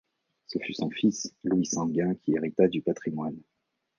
[0.47, 3.37] Ce fut son fils, Louis Sanguin qui hérita du patrimoine.